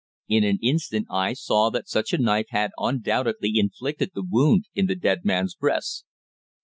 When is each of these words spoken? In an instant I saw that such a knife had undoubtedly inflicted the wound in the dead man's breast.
In 0.27 0.43
an 0.43 0.57
instant 0.63 1.05
I 1.11 1.33
saw 1.33 1.69
that 1.69 1.87
such 1.87 2.11
a 2.11 2.17
knife 2.17 2.47
had 2.49 2.71
undoubtedly 2.79 3.51
inflicted 3.53 4.13
the 4.15 4.25
wound 4.27 4.65
in 4.73 4.87
the 4.87 4.95
dead 4.95 5.23
man's 5.25 5.53
breast. 5.53 6.05